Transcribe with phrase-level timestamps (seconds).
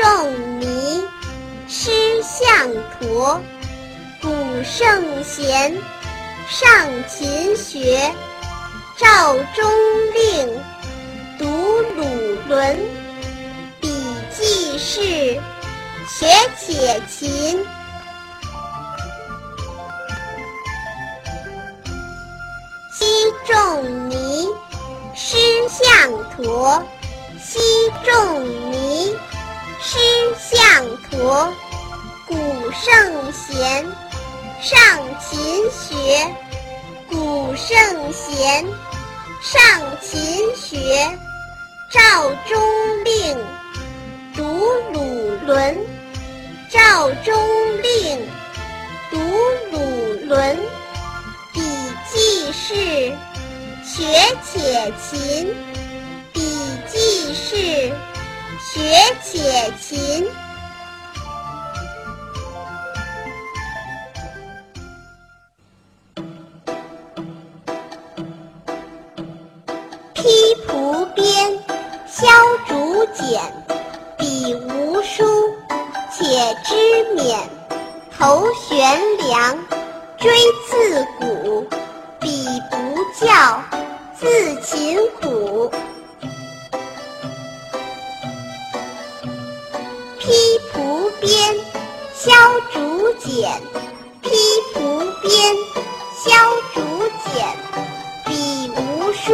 [0.00, 1.02] 仲尼
[1.66, 3.40] 诗向陀
[4.22, 4.28] 古
[4.62, 5.76] 圣贤
[6.48, 6.70] 上
[7.08, 8.14] 勤学
[8.96, 9.68] 赵中
[10.14, 10.56] 令
[11.36, 11.46] 读
[11.96, 12.04] 鲁
[12.46, 12.78] 论
[13.80, 13.88] 笔
[14.30, 15.00] 记事
[16.06, 17.58] 学且勤。
[22.92, 23.04] 西
[23.44, 24.46] 仲尼
[25.16, 25.36] 诗
[25.68, 26.80] 向陀
[27.40, 27.58] 西
[28.04, 29.12] 仲尼
[29.80, 29.96] 师
[30.38, 31.52] 向陀。
[32.26, 32.36] 古
[32.72, 33.86] 圣贤，
[34.60, 34.76] 上
[35.20, 36.34] 勤学。
[37.08, 38.66] 古圣贤，
[39.40, 39.60] 上
[40.02, 41.18] 勤学。
[41.90, 42.00] 赵
[42.46, 43.38] 中令，
[44.34, 44.42] 读
[44.92, 45.76] 鲁伦。
[46.70, 47.34] 赵中
[47.82, 48.28] 令，
[49.10, 49.18] 读
[49.72, 49.78] 鲁
[50.26, 50.56] 伦，
[51.54, 51.62] 笔
[52.12, 53.16] 记事，
[53.84, 54.04] 学
[54.44, 55.54] 且勤。
[56.34, 56.40] 笔
[56.86, 57.90] 记事，
[58.60, 58.80] 学
[59.22, 60.26] 且勤。
[70.12, 71.56] 披蒲鞭，
[72.06, 72.26] 削
[72.66, 73.40] 竹简，
[74.18, 75.24] 笔无书，
[76.10, 76.24] 且
[76.64, 76.74] 知
[77.16, 77.38] 勉。
[78.18, 79.56] 头悬梁，
[80.18, 80.32] 锥
[80.66, 81.64] 刺股，
[82.18, 82.76] 彼不
[83.24, 83.62] 教，
[84.18, 85.70] 自勤苦。
[93.38, 93.48] 简，
[94.20, 94.30] 披
[94.74, 95.54] 蒲鞭，
[96.16, 96.34] 削
[96.74, 96.80] 竹
[97.24, 97.46] 简，
[98.26, 99.32] 笔无书。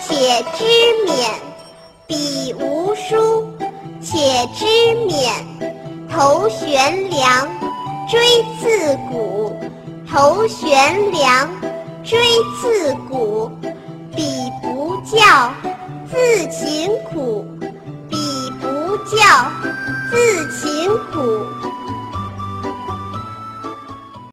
[0.00, 0.64] 且知
[1.06, 1.28] 勉，
[2.06, 3.46] 笔无书，
[4.00, 4.64] 且知
[5.06, 5.30] 勉。
[6.08, 7.46] 头悬梁，
[8.08, 9.54] 锥刺股，
[10.10, 11.50] 头悬梁，
[12.02, 12.18] 锥
[12.58, 13.50] 刺股，
[14.16, 15.52] 彼不教，
[16.10, 17.46] 自勤苦。
[18.08, 18.16] 彼
[18.62, 19.50] 不教，
[20.10, 21.59] 自勤苦。